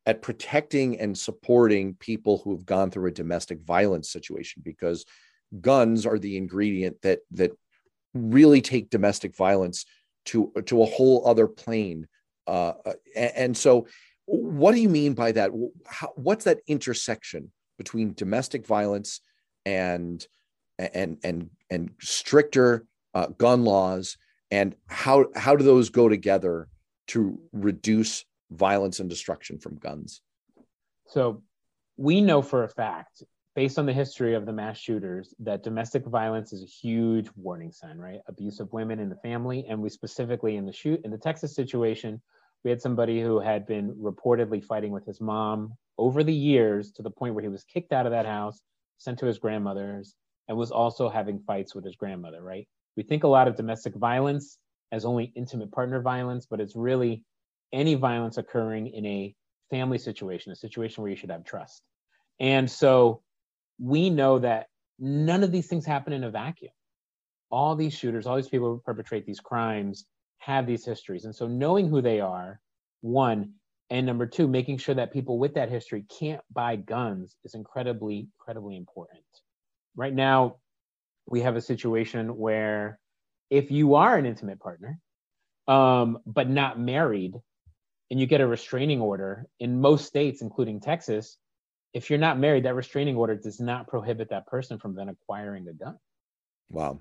[0.06, 5.06] at protecting and supporting people who have gone through a domestic violence situation because
[5.62, 7.52] guns are the ingredient that that
[8.14, 9.86] really take domestic violence
[10.26, 12.08] to to a whole other plane.
[12.48, 12.74] Uh,
[13.16, 13.88] and, and so
[14.26, 15.52] what do you mean by that?
[15.86, 19.22] How, what's that intersection between domestic violence
[19.66, 20.26] and
[20.78, 24.18] and and and stricter uh, gun laws?
[24.52, 26.68] And how how do those go together
[27.08, 30.22] to reduce violence and destruction from guns
[31.08, 31.42] so
[31.98, 33.24] we know for a fact
[33.56, 37.72] based on the history of the mass shooters that domestic violence is a huge warning
[37.72, 41.12] sign right abuse of women in the family and we specifically in the shoot in
[41.12, 42.22] the texas situation
[42.64, 47.02] we had somebody who had been reportedly fighting with his mom over the years to
[47.02, 48.62] the point where he was kicked out of that house
[48.98, 50.16] sent to his grandmother's,
[50.48, 52.68] and was also having fights with his grandmother, right?
[52.96, 54.58] We think a lot of domestic violence
[54.92, 57.24] as only intimate partner violence, but it's really
[57.74, 59.36] any violence occurring in a
[59.70, 61.82] family situation, a situation where you should have trust.
[62.40, 63.22] And so
[63.80, 64.68] we know that
[65.00, 66.72] none of these things happen in a vacuum.
[67.50, 70.06] All these shooters, all these people who perpetrate these crimes
[70.38, 71.26] have these histories.
[71.26, 72.60] And so knowing who they are,
[73.02, 73.54] one,
[73.94, 78.28] and number two making sure that people with that history can't buy guns is incredibly
[78.40, 79.24] incredibly important
[79.96, 80.56] right now
[81.28, 83.00] we have a situation where
[83.50, 85.00] if you are an intimate partner
[85.68, 87.36] um, but not married
[88.12, 91.38] and you get a restraining order in most states including texas
[91.94, 95.68] if you're not married that restraining order does not prohibit that person from then acquiring
[95.68, 95.98] a gun
[96.70, 97.00] wow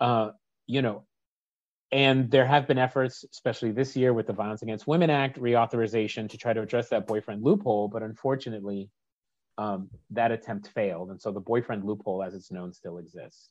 [0.00, 0.30] uh,
[0.66, 1.04] you know
[1.90, 6.28] and there have been efforts, especially this year with the Violence Against Women Act reauthorization,
[6.28, 7.88] to try to address that boyfriend loophole.
[7.88, 8.90] But unfortunately,
[9.56, 13.48] um, that attempt failed, and so the boyfriend loophole, as it's known, still exists.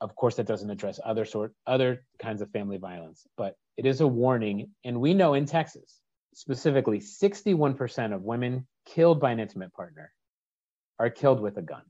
[0.00, 4.00] Of course, that doesn't address other sort other kinds of family violence, but it is
[4.00, 4.70] a warning.
[4.84, 6.00] And we know in Texas,
[6.34, 10.12] specifically, 61% of women killed by an intimate partner
[10.98, 11.82] are killed with a gun.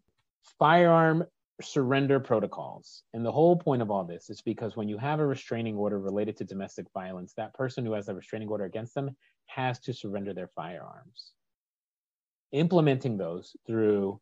[0.58, 1.24] Firearm
[1.62, 3.02] surrender protocols.
[3.12, 5.98] And the whole point of all this is because when you have a restraining order
[5.98, 9.92] related to domestic violence, that person who has a restraining order against them has to
[9.92, 11.32] surrender their firearms.
[12.52, 14.20] Implementing those through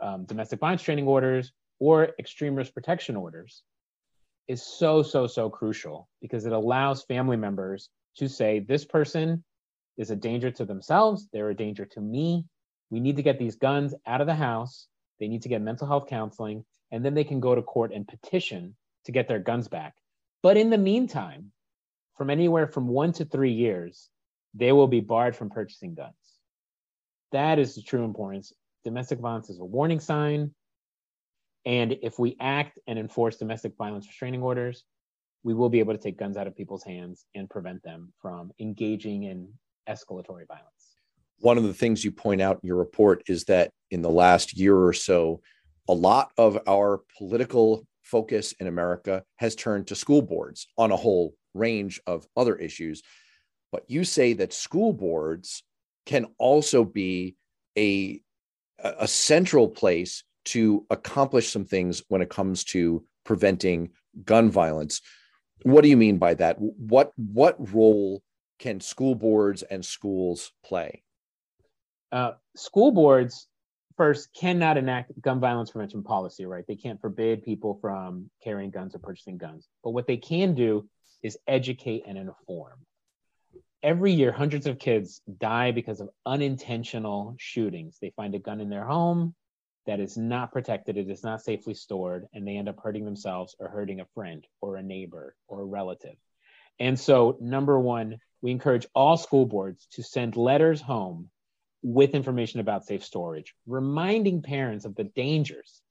[0.00, 3.62] um, domestic violence training orders or extreme risk protection orders
[4.48, 9.44] is so, so, so crucial because it allows family members to say, this person
[9.96, 12.46] is a danger to themselves, they're a danger to me.
[12.90, 15.86] We need to get these guns out of the house they need to get mental
[15.86, 19.68] health counseling, and then they can go to court and petition to get their guns
[19.68, 19.94] back.
[20.42, 21.52] But in the meantime,
[22.16, 24.08] from anywhere from one to three years,
[24.54, 26.14] they will be barred from purchasing guns.
[27.32, 28.52] That is the true importance.
[28.84, 30.54] Domestic violence is a warning sign.
[31.64, 34.84] And if we act and enforce domestic violence restraining orders,
[35.44, 38.50] we will be able to take guns out of people's hands and prevent them from
[38.58, 39.48] engaging in
[39.88, 40.96] escalatory violence.
[41.40, 44.58] One of the things you point out in your report is that in the last
[44.58, 45.42] year or so,
[45.88, 50.96] a lot of our political focus in America has turned to school boards on a
[50.96, 53.02] whole range of other issues.
[53.70, 55.62] But you say that school boards
[56.06, 57.36] can also be
[57.76, 58.20] a,
[58.82, 63.90] a central place to accomplish some things when it comes to preventing
[64.24, 65.00] gun violence.
[65.64, 66.56] What do you mean by that?
[66.60, 68.22] What what role
[68.58, 71.02] can school boards and schools play?
[72.12, 73.48] Uh, school boards
[73.96, 76.66] first cannot enact gun violence prevention policy, right?
[76.68, 79.66] They can't forbid people from carrying guns or purchasing guns.
[79.82, 80.86] But what they can do
[81.22, 82.80] is educate and inform.
[83.82, 87.96] Every year, hundreds of kids die because of unintentional shootings.
[88.02, 89.34] They find a gun in their home
[89.86, 93.54] that is not protected, it is not safely stored, and they end up hurting themselves
[93.58, 96.16] or hurting a friend or a neighbor or a relative.
[96.78, 101.30] And so, number one, we encourage all school boards to send letters home
[101.82, 105.82] with information about safe storage, reminding parents of the dangers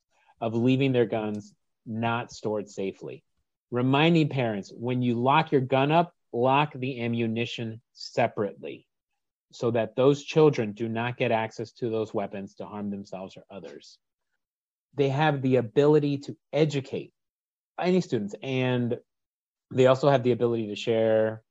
[0.41, 1.53] of leaving their guns
[1.85, 3.23] not stored safely.
[3.71, 8.87] Reminding parents when you lock your gun up, lock the ammunition separately
[9.53, 13.43] so that those children do not get access to those weapons to harm themselves or
[13.49, 13.97] others.
[14.95, 17.11] They have the ability to educate
[17.79, 18.97] any students, and
[19.71, 21.43] they also have the ability to share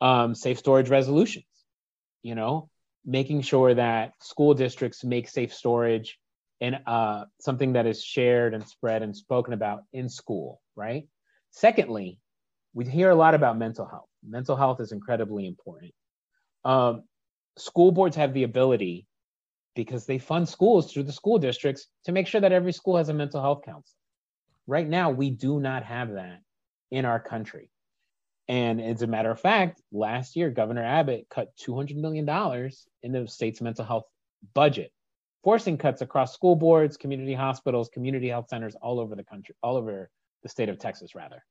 [0.00, 1.44] um, safe storage resolutions.
[2.22, 2.70] You know,
[3.04, 6.18] making sure that school districts make safe storage
[6.60, 11.08] and uh, something that is shared and spread and spoken about in school, right?
[11.50, 12.20] Secondly,
[12.72, 14.08] we hear a lot about mental health.
[14.24, 15.92] Mental health is incredibly important.
[16.64, 17.02] Um,
[17.56, 19.06] school boards have the ability,
[19.74, 23.08] because they fund schools through the school districts, to make sure that every school has
[23.08, 23.98] a mental health counselor.
[24.66, 26.40] Right now, we do not have that
[26.90, 27.70] in our country.
[28.48, 32.28] And as a matter of fact, last year, Governor Abbott cut $200 million
[33.02, 34.04] in the state's mental health
[34.54, 34.92] budget,
[35.42, 39.76] forcing cuts across school boards, community hospitals, community health centers all over the country, all
[39.76, 40.10] over
[40.42, 41.44] the state of Texas, rather.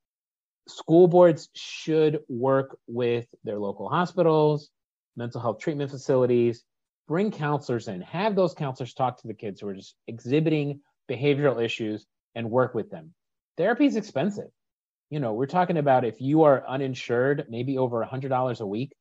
[0.67, 4.69] School boards should work with their local hospitals,
[5.15, 6.63] mental health treatment facilities,
[7.07, 11.63] bring counselors in, have those counselors talk to the kids who are just exhibiting behavioral
[11.63, 13.13] issues and work with them.
[13.57, 14.49] Therapy is expensive
[15.11, 18.95] you know, we're talking about if you are uninsured, maybe over a $100 a week,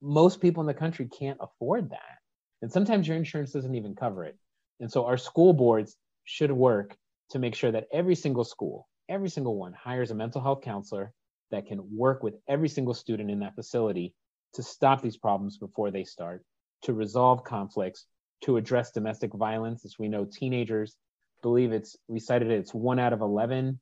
[0.00, 2.18] most people in the country can't afford that.
[2.62, 4.38] And sometimes your insurance doesn't even cover it.
[4.78, 6.96] And so our school boards should work
[7.30, 11.12] to make sure that every single school, every single one hires a mental health counselor
[11.50, 14.14] that can work with every single student in that facility
[14.54, 16.42] to stop these problems before they start,
[16.82, 18.06] to resolve conflicts,
[18.42, 19.84] to address domestic violence.
[19.84, 20.96] As we know, teenagers
[21.42, 23.78] believe it's, we cited it, it's one out of 11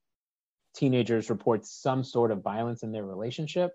[0.74, 3.72] teenagers report some sort of violence in their relationship.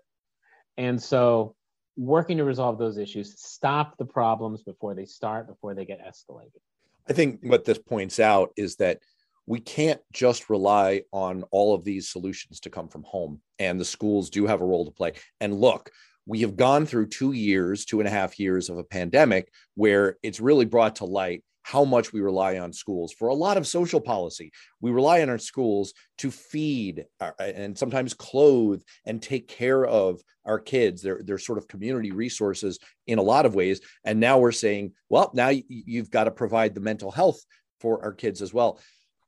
[0.76, 1.54] And so
[1.96, 6.60] working to resolve those issues, stop the problems before they start, before they get escalated.
[7.08, 9.00] I think what this points out is that
[9.46, 13.84] we can't just rely on all of these solutions to come from home, and the
[13.84, 15.14] schools do have a role to play.
[15.40, 15.90] And look,
[16.28, 20.18] we have gone through two years, two and a half years of a pandemic where
[20.22, 23.66] it's really brought to light how much we rely on schools for a lot of
[23.66, 24.52] social policy.
[24.80, 29.84] We rely on our schools to feed our, uh, and sometimes clothe and take care
[29.86, 31.02] of our kids.
[31.02, 33.80] They're, they're sort of community resources in a lot of ways.
[34.04, 37.40] And now we're saying, well, now you've got to provide the mental health
[37.80, 38.80] for our kids as well.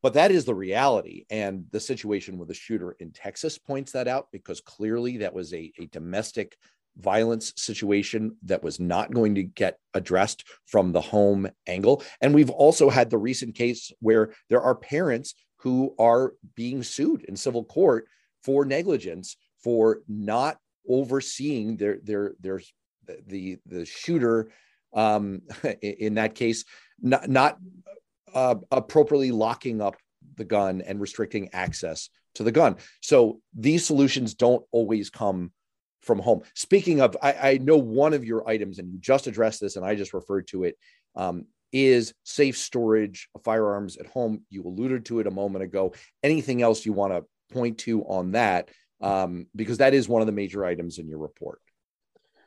[0.03, 1.25] But that is the reality.
[1.31, 5.53] And the situation with the shooter in Texas points that out because clearly that was
[5.53, 6.57] a, a domestic
[7.01, 12.03] violence situation that was not going to get addressed from the home angle.
[12.21, 17.25] And we've also had the recent case where there are parents who are being sued
[17.25, 18.07] in civil court
[18.43, 20.59] for negligence for not
[20.89, 22.61] overseeing their their their
[23.27, 24.51] the the shooter
[24.95, 25.43] um
[25.83, 26.65] in that case
[27.01, 27.59] not not
[28.35, 29.97] uh, appropriately locking up
[30.37, 35.53] the gun and restricting access to the gun so these solutions don't always come
[36.03, 36.43] from home.
[36.55, 39.85] Speaking of, I, I, know one of your items, and you just addressed this, and
[39.85, 40.79] I just referred to it,
[41.15, 44.43] um, is safe storage of firearms at home.
[44.51, 45.95] You alluded to it a moment ago.
[46.23, 47.25] Anything else you want to
[47.55, 48.71] point to on that?
[49.01, 51.61] Um, because that is one of the major items in your report.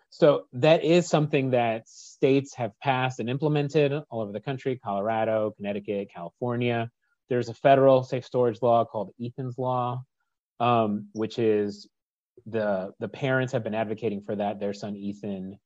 [0.10, 5.54] So that is something that states have passed and implemented all over the country: Colorado,
[5.58, 6.91] Connecticut, California.
[7.30, 10.04] There's a federal safe storage law called Ethan's Law,
[10.60, 11.88] um, which is
[12.45, 14.59] the the parents have been advocating for that.
[14.59, 15.57] Their son Ethan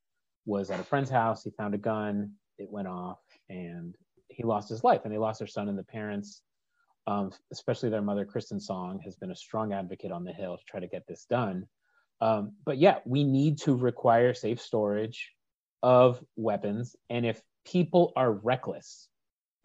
[0.46, 1.44] was at a friend's house.
[1.44, 2.34] He found a gun.
[2.58, 3.20] It went off,
[3.50, 3.96] and
[4.30, 5.02] he lost his life.
[5.04, 5.70] And they lost their son.
[5.70, 6.42] And the parents
[7.08, 10.64] um, especially their mother, Kristin Song, has been a strong advocate on the Hill to
[10.68, 11.66] try to get this done.
[12.20, 15.32] Um, but yeah, we need to require safe storage
[15.82, 16.96] of weapons.
[17.10, 19.08] And if people are reckless,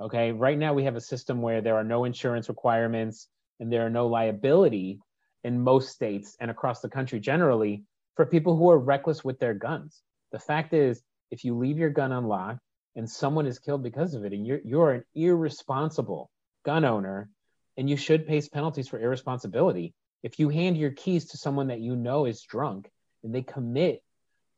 [0.00, 3.26] okay, right now we have a system where there are no insurance requirements
[3.58, 5.00] and there are no liability
[5.44, 7.84] in most states and across the country generally
[8.16, 10.00] for people who are reckless with their guns.
[10.30, 12.60] The fact is, if you leave your gun unlocked
[12.94, 16.30] and someone is killed because of it, and you're you're an irresponsible
[16.64, 17.30] gun owner,
[17.76, 19.94] and you should face penalties for irresponsibility.
[20.22, 22.90] If you hand your keys to someone that you know is drunk
[23.24, 24.02] and they commit,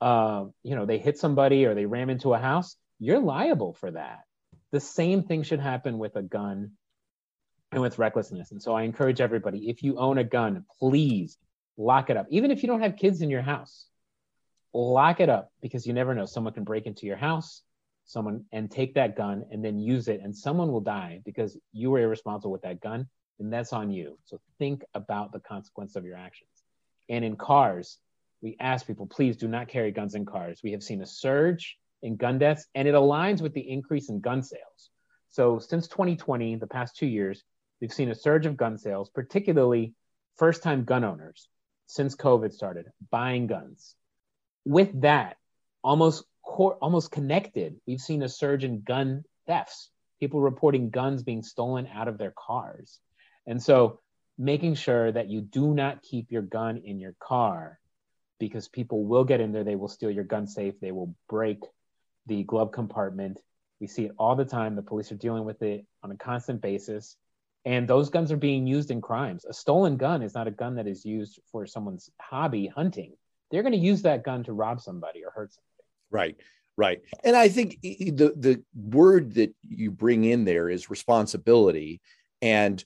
[0.00, 3.90] uh, you know, they hit somebody or they ram into a house, you're liable for
[3.90, 4.20] that.
[4.72, 6.72] The same thing should happen with a gun
[7.74, 8.52] and with recklessness.
[8.52, 11.36] And so I encourage everybody if you own a gun, please
[11.76, 12.26] lock it up.
[12.30, 13.86] Even if you don't have kids in your house,
[14.72, 16.24] lock it up because you never know.
[16.26, 17.62] Someone can break into your house,
[18.04, 21.90] someone and take that gun and then use it, and someone will die because you
[21.90, 23.08] were irresponsible with that gun,
[23.40, 24.18] and that's on you.
[24.24, 26.50] So think about the consequence of your actions.
[27.08, 27.98] And in cars,
[28.40, 30.60] we ask people, please do not carry guns in cars.
[30.62, 34.20] We have seen a surge in gun deaths, and it aligns with the increase in
[34.20, 34.90] gun sales.
[35.30, 37.42] So since 2020, the past two years,
[37.84, 39.92] we've seen a surge of gun sales, particularly
[40.38, 41.50] first time gun owners
[41.86, 43.94] since COVID started buying guns.
[44.64, 45.36] With that,
[45.82, 49.90] almost almost connected, we've seen a surge in gun thefts.
[50.18, 53.00] People reporting guns being stolen out of their cars,
[53.46, 54.00] and so
[54.38, 57.78] making sure that you do not keep your gun in your car
[58.40, 59.62] because people will get in there.
[59.62, 60.80] They will steal your gun safe.
[60.80, 61.60] They will break
[62.24, 63.40] the glove compartment.
[63.78, 64.74] We see it all the time.
[64.74, 67.18] The police are dealing with it on a constant basis.
[67.64, 69.44] And those guns are being used in crimes.
[69.46, 73.14] A stolen gun is not a gun that is used for someone's hobby hunting.
[73.50, 75.84] They're going to use that gun to rob somebody or hurt somebody.
[76.10, 76.36] Right,
[76.76, 77.00] right.
[77.24, 82.00] And I think the the word that you bring in there is responsibility.
[82.42, 82.84] And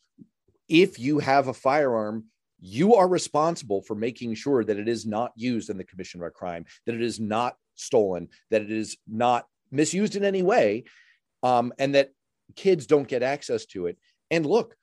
[0.68, 2.26] if you have a firearm,
[2.60, 6.26] you are responsible for making sure that it is not used in the commission of
[6.26, 10.84] a crime, that it is not stolen, that it is not misused in any way,
[11.42, 12.10] um, and that
[12.56, 13.98] kids don't get access to it.
[14.30, 14.74] And look,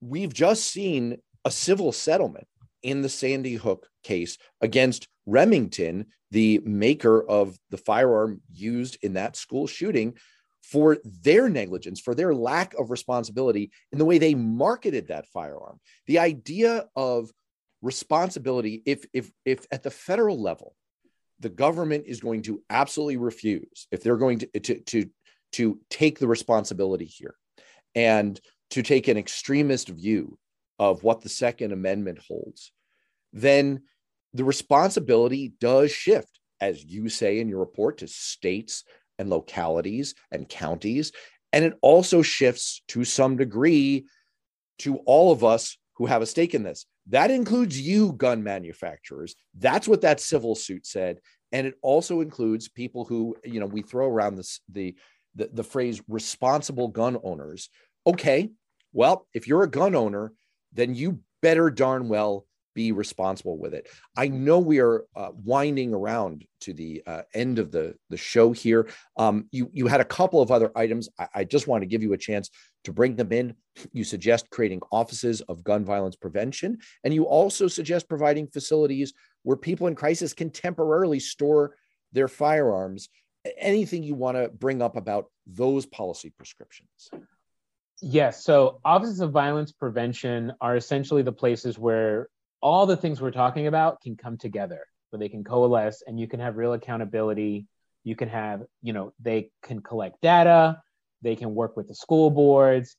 [0.00, 2.46] we've just seen a civil settlement
[2.82, 9.36] in the Sandy Hook case against Remington, the maker of the firearm used in that
[9.36, 10.14] school shooting,
[10.62, 15.78] for their negligence, for their lack of responsibility in the way they marketed that firearm.
[16.06, 17.30] The idea of
[17.82, 20.74] responsibility, if if if at the federal level,
[21.40, 25.10] the government is going to absolutely refuse, if they're going to to to,
[25.52, 27.34] to take the responsibility here
[27.94, 28.40] and
[28.72, 30.38] to take an extremist view
[30.78, 32.72] of what the Second Amendment holds,
[33.32, 33.82] then
[34.34, 38.84] the responsibility does shift, as you say in your report, to states
[39.18, 41.12] and localities and counties.
[41.52, 44.06] And it also shifts to some degree
[44.78, 46.86] to all of us who have a stake in this.
[47.08, 49.34] That includes you, gun manufacturers.
[49.58, 51.18] That's what that civil suit said.
[51.52, 54.94] And it also includes people who, you know, we throw around this, the,
[55.34, 57.68] the, the phrase responsible gun owners.
[58.06, 58.50] Okay,
[58.92, 60.32] well, if you're a gun owner,
[60.72, 63.88] then you better darn well be responsible with it.
[64.16, 68.52] I know we are uh, winding around to the uh, end of the, the show
[68.52, 68.88] here.
[69.16, 71.08] Um, you, you had a couple of other items.
[71.18, 72.50] I, I, just want to give you a chance
[72.84, 73.54] to bring them in.
[73.92, 79.12] You suggest creating offices of gun violence prevention, and you also suggest providing facilities
[79.42, 81.76] where people in crisis can temporarily store
[82.12, 83.08] their firearms.
[83.58, 87.10] Anything you want to bring up about those policy prescriptions?
[88.04, 88.44] Yes.
[88.44, 92.28] So offices of violence prevention are essentially the places where
[92.60, 94.80] all the things we're talking about can come together,
[95.10, 97.66] where they can coalesce and you can have real accountability.
[98.02, 100.82] You can have, you know, they can collect data,
[101.22, 102.96] they can work with the school boards,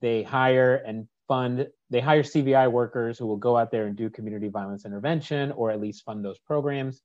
[0.00, 4.08] they hire and fund, they hire CVI workers who will go out there and do
[4.08, 7.02] community violence intervention or at least fund those programs.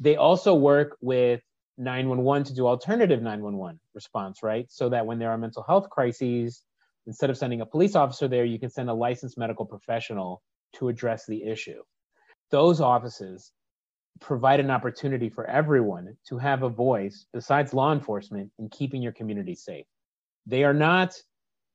[0.00, 1.40] They also work with
[1.76, 4.66] 911 to do alternative 911 response, right?
[4.70, 6.62] So that when there are mental health crises,
[7.06, 10.42] instead of sending a police officer there, you can send a licensed medical professional
[10.74, 11.82] to address the issue.
[12.50, 13.52] Those offices
[14.20, 19.12] provide an opportunity for everyone to have a voice besides law enforcement in keeping your
[19.12, 19.86] community safe.
[20.46, 21.14] They are not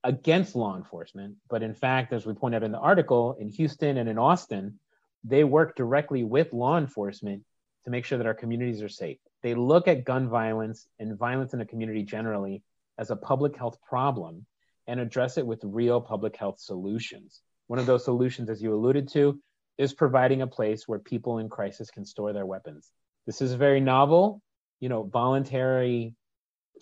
[0.04, 3.98] against law enforcement, but in fact, as we point out in the article, in Houston
[3.98, 4.78] and in Austin,
[5.24, 7.42] they work directly with law enforcement
[7.84, 9.18] to make sure that our communities are safe.
[9.42, 12.62] They look at gun violence and violence in a community generally
[12.98, 14.46] as a public health problem
[14.86, 17.40] and address it with real public health solutions.
[17.68, 19.40] One of those solutions, as you alluded to,
[19.78, 22.90] is providing a place where people in crisis can store their weapons.
[23.26, 24.42] This is very novel,
[24.80, 26.14] you know, voluntary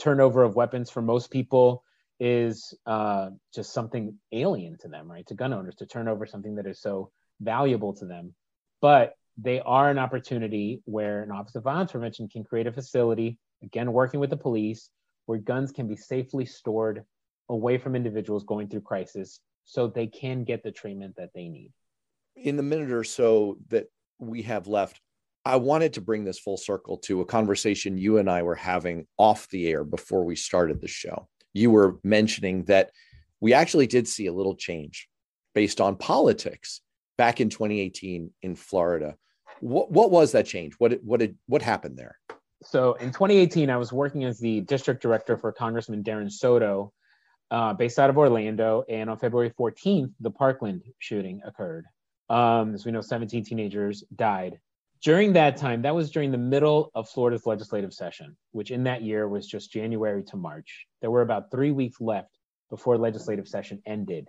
[0.01, 1.85] turnover of weapons for most people
[2.21, 5.27] is uh, just something alien to them, right?
[5.29, 8.35] To gun owners to turn over something that is so valuable to them.
[8.81, 13.39] But they are an opportunity where an Office of Violence Prevention can create a facility,
[13.62, 14.91] again, working with the police,
[15.26, 17.05] where guns can be safely stored
[17.49, 21.72] away from individuals going through crisis so they can get the treatment that they need.
[22.36, 23.86] In the minute or so that
[24.18, 25.01] we have left,
[25.45, 29.07] I wanted to bring this full circle to a conversation you and I were having
[29.18, 31.28] off the air before we started the show.
[31.53, 32.91] You were mentioning that
[33.41, 35.09] we actually did see a little change
[35.55, 36.80] based on politics
[37.16, 39.16] back in 2018 in Florida.
[39.61, 40.75] What, what was that change?
[40.79, 42.19] What, what, did, what happened there?
[42.63, 46.93] So in 2018, I was working as the district director for Congressman Darren Soto,
[47.51, 48.85] uh, based out of Orlando.
[48.89, 51.87] And on February 14th, the Parkland shooting occurred.
[52.29, 54.59] Um, as we know, 17 teenagers died.
[55.01, 59.03] During that time, that was during the middle of Florida's legislative session, which in that
[59.03, 60.87] year was just January to March.
[61.01, 62.37] There were about three weeks left
[62.69, 64.29] before legislative session ended.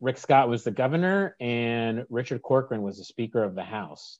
[0.00, 4.18] Rick Scott was the governor, and Richard Corcoran was the Speaker of the House.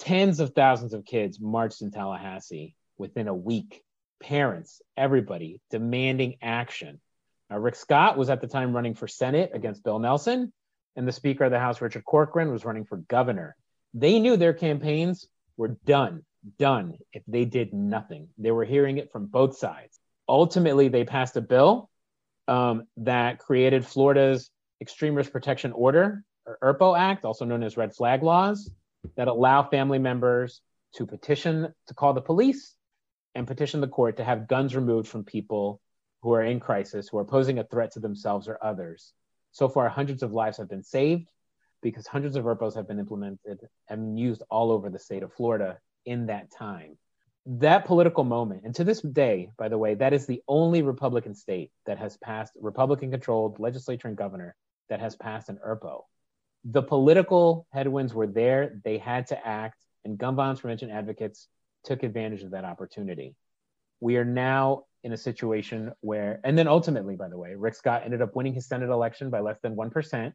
[0.00, 3.82] Tens of thousands of kids marched in Tallahassee within a week.
[4.22, 7.00] Parents, everybody demanding action.
[7.50, 10.54] Now, Rick Scott was at the time running for Senate against Bill Nelson,
[10.96, 13.56] and the Speaker of the House, Richard Corcoran, was running for governor.
[13.92, 15.28] They knew their campaigns
[15.58, 16.24] were done,
[16.58, 18.28] done if they did nothing.
[18.38, 20.00] They were hearing it from both sides.
[20.26, 21.90] Ultimately, they passed a bill
[22.48, 27.94] um, that created Florida's Extreme Risk Protection Order, or ERPO Act, also known as red
[27.94, 28.70] flag laws,
[29.16, 30.60] that allow family members
[30.94, 32.74] to petition to call the police
[33.34, 35.80] and petition the court to have guns removed from people
[36.22, 39.12] who are in crisis, who are posing a threat to themselves or others.
[39.52, 41.30] So far, hundreds of lives have been saved
[41.82, 45.78] because hundreds of ERPOs have been implemented and used all over the state of Florida
[46.04, 46.98] in that time.
[47.46, 51.34] That political moment, and to this day, by the way, that is the only Republican
[51.34, 54.54] state that has passed, Republican controlled legislature and governor
[54.90, 56.02] that has passed an ERPO.
[56.64, 61.48] The political headwinds were there, they had to act, and gun violence prevention advocates
[61.84, 63.34] took advantage of that opportunity.
[64.00, 68.02] We are now in a situation where, and then ultimately, by the way, Rick Scott
[68.04, 70.32] ended up winning his Senate election by less than 1%.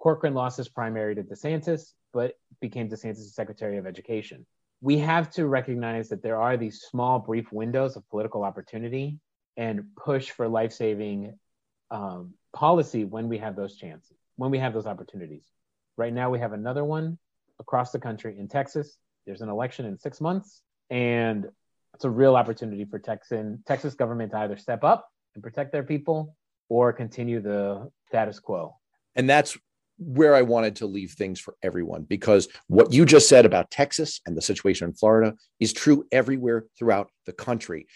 [0.00, 4.46] Corcoran lost his primary to DeSantis, but became DeSantis' Secretary of Education.
[4.80, 9.20] We have to recognize that there are these small, brief windows of political opportunity
[9.56, 11.38] and push for life saving
[11.90, 15.44] um, policy when we have those chances, when we have those opportunities.
[16.00, 17.18] Right now, we have another one
[17.58, 18.96] across the country in Texas.
[19.26, 21.46] There's an election in six months, and
[21.92, 25.82] it's a real opportunity for Texan Texas government to either step up and protect their
[25.82, 26.34] people
[26.70, 28.76] or continue the status quo.
[29.14, 29.58] And that's
[29.98, 34.22] where I wanted to leave things for everyone because what you just said about Texas
[34.24, 37.86] and the situation in Florida is true everywhere throughout the country.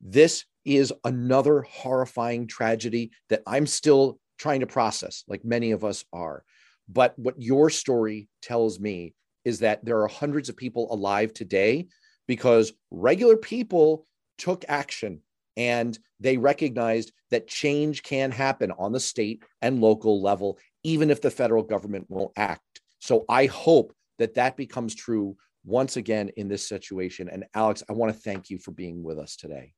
[0.00, 6.06] This is another horrifying tragedy that I'm still trying to process, like many of us
[6.14, 6.44] are.
[6.92, 9.14] But what your story tells me
[9.44, 11.86] is that there are hundreds of people alive today
[12.28, 14.06] because regular people
[14.38, 15.20] took action
[15.56, 21.20] and they recognized that change can happen on the state and local level, even if
[21.20, 22.80] the federal government won't act.
[22.98, 27.28] So I hope that that becomes true once again in this situation.
[27.28, 29.72] And Alex, I want to thank you for being with us today.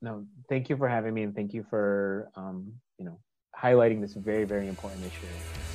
[0.00, 3.20] No, thank you for having me, and thank you for um, you know
[3.56, 5.71] highlighting this very very important issue.